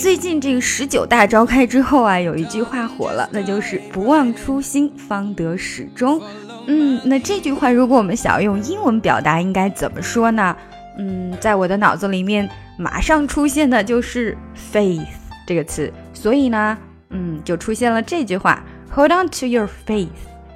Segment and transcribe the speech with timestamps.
[0.00, 6.22] 最近这个十九大召开之后啊，有一句话火了，那就是“不忘初心，方得始终”。
[6.66, 10.56] 嗯，那这句话如果我们想要用英文表达，应该怎么说呢？
[10.98, 12.48] 嗯，在我的脑子里面
[12.78, 14.36] 马上出现的就是
[14.72, 15.06] faith
[15.46, 16.78] 这个词，所以呢，
[17.10, 18.62] 嗯，就出现了这句话
[18.94, 20.08] ：Hold on to your faith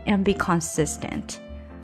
[0.07, 1.39] and be consistent。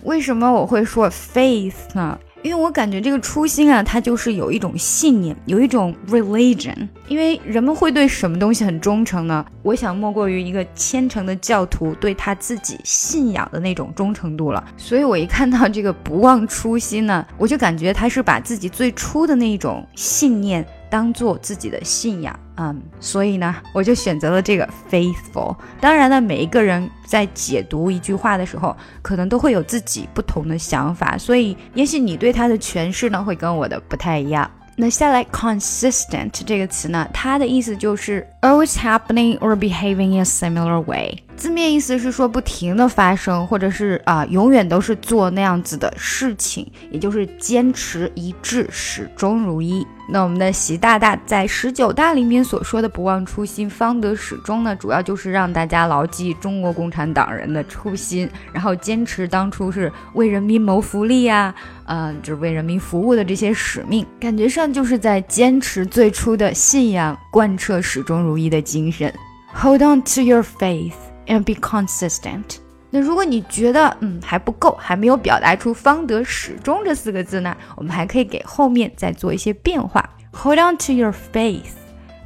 [0.04, 2.16] 为什么我会说 faith 呢？
[2.42, 6.88] 因为我感觉这个初心啊，它就是有一种信念，有一种 religion。
[7.08, 9.44] 因为人们会对什么东西很忠诚呢？
[9.62, 14.62] 我想莫过于一个虔诚的教徒对他自己信仰的那种忠诚度了。
[14.76, 20.64] 所以我一看到这个不忘初心呢，我就感觉他是把自己最初的那种信念。
[20.90, 25.56] 当做自己的信仰，嗯，所以呢，我就选择了这个 faithful。
[25.80, 34.50] 当然呢，每一个人在解读一句话的时候，可能都会有自己不同的想法，所以也许你对它的诠释呢，会跟我的不太一样。
[34.80, 41.22] 那下来，consistent 这个词呢，它的意思就是 always happening or behaving in a similar way。
[41.36, 49.86] 字面意思是说不停的发生，或者是啊，永远都是做那样子的事情，也就是坚持一致，始终如一。
[50.10, 69.10] 那我们的习大大在十九大里面所说的“不忘初心，方得始终”呢，主要就是让大家牢记中国共产党人的初心，然后坚持当初是为人民谋福利呀，嗯，就是为人民服务的这些使命，感觉上就是在坚持最初的信仰，贯彻始终如一的精神。
[69.54, 70.92] Hold on to your faith
[71.26, 72.58] and be consistent。
[72.90, 80.08] 那如果你觉得嗯还不够，还没有表达出“方得始终”这四个字呢，我们还可以给后面再做一些变化。
[80.32, 81.72] Hold on to your faith,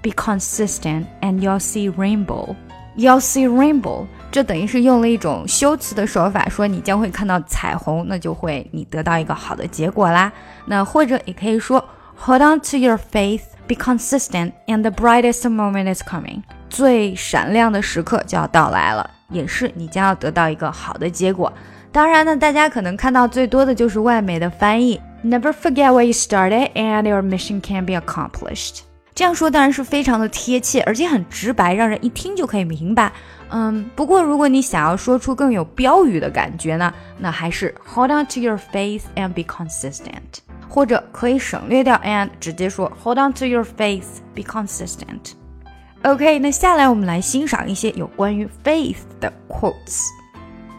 [0.03, 2.55] be consistent, and you'll see rainbow.
[2.97, 10.31] You'll see rainbow，这等于是用了一种修辞的手法，说你将会看到彩虹，那就会你得到一个好的结果啦。
[10.67, 11.83] 那或者也可以说
[12.19, 16.43] ，Hold on to your faith, be consistent, and the brightest moment is coming.
[16.69, 21.53] 最闪亮的时刻就要到来了，也是你将要得到一个好的结果。
[21.91, 28.81] 当然呢，大家可能看到最多的就是外媒的翻译，Never forget where you started, and your mission can be accomplished.
[29.15, 33.13] 这样说当然是非常的贴切，而且很直白，让人一听就可以明白。
[33.51, 40.41] 嗯，不过如果你想要说出更有标语的感觉呢，那还是 Hold on to your faith and be consistent，
[40.72, 50.04] 或者可以省略掉 and，直接说 Hold on to your faith, be consistent。OK，那下来我们来欣赏一些有关于 faith 的 quotes。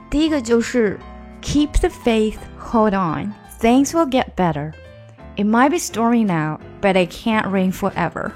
[0.09, 0.99] 第一个就是
[1.43, 4.73] Keep the faith, hold on, things will get better.
[5.37, 8.33] It might be stormy now, but it can't rain forever.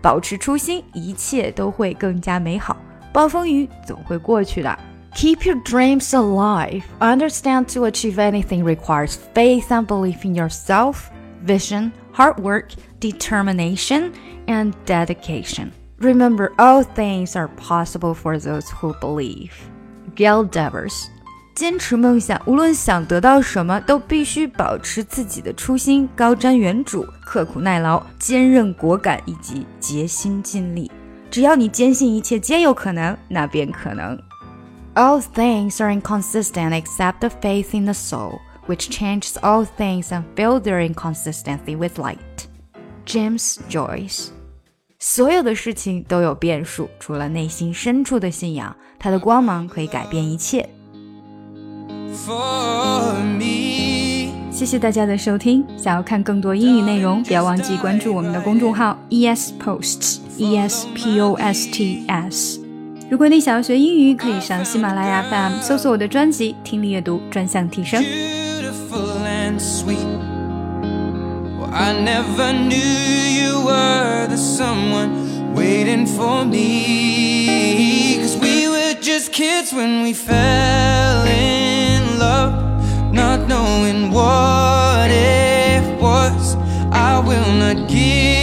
[0.00, 2.76] 保持初心，一切都会更加美好。
[3.12, 4.78] 暴风雨总会过去的。
[5.14, 6.84] Keep your dreams alive.
[7.00, 11.10] Understand to achieve anything requires faith and belief in yourself,
[11.44, 14.12] vision, hard work, determination,
[14.46, 15.72] and dedication.
[15.98, 19.52] Remember, all things are possible for those who believe.
[20.14, 21.06] Gail Devers
[21.54, 30.88] 坚持梦想，无论想得到什么，都必须保持自己的初心，高瞻远瞩，刻苦耐劳，坚韧果敢，以及竭心尽力。
[31.28, 34.16] 只要你坚信一切皆有可能，那便可能。
[34.94, 40.24] All things are inconsistent except the faith in the soul, which changes all things and
[40.34, 42.48] fills their inconsistency with light.
[43.06, 44.30] James Joyce
[44.98, 50.68] 所有的事情都有变数，除了内心深处的信仰，它的光芒可以改变一切。
[54.50, 55.64] 谢谢大家的收听。
[55.78, 62.61] 想要看更多英语内容，不要忘记关注我们的公众号 ES Posts E S P O S T S。
[63.13, 68.03] 如果你想要学英语，可以上喜马拉雅 FM 搜索我的专辑《听力阅读专项提升》。
[71.71, 75.11] I never knew you were the someone
[75.53, 78.17] waiting for me.
[78.19, 82.55] Cause we were just kids when we fell in love,
[83.13, 86.57] not knowing what it was.
[86.91, 88.42] I will not give.